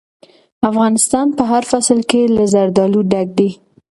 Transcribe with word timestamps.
افغانستان 0.69 1.27
په 1.37 1.43
هر 1.51 1.63
فصل 1.71 1.99
کې 2.09 2.21
له 2.35 2.43
زردالو 2.53 2.99
ډک 3.11 3.27
دی. 3.37 3.49